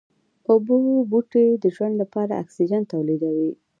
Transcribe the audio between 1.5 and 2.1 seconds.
د ژوند